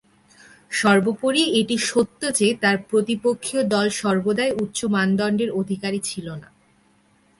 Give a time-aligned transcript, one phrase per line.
[0.71, 6.47] সর্বোপরি এটি সত্য যে, তার প্রতিপক্ষীয় দল সর্বদাই উচ্চ মানদণ্ডের অধিকারী ছিল না।